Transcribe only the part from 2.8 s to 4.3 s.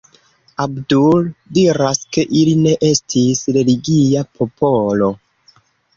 estis religia